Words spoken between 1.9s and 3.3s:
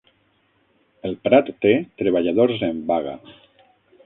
treballadors en vaga